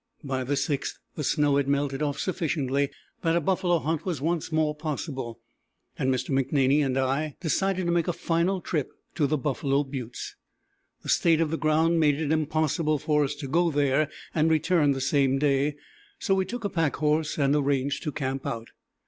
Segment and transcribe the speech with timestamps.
[0.23, 2.89] By the 6th the snow had melted off sufficiently
[3.21, 5.39] that a buffalo hunt was once more possible,
[5.95, 6.31] and Mr.
[6.31, 10.37] McNaney and I decided to make a final trip to the Buffalo Buttes.
[11.03, 14.93] The state of the ground made it impossible for us to go there and return
[14.93, 15.75] the same day,
[16.17, 18.69] so we took a pack horse and arranged to camp out.